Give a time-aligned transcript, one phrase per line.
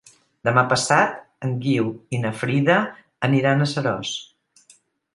[0.47, 1.19] Demà passat
[1.49, 2.81] en Guiu i na Frida
[3.31, 4.19] aniran a Seròs.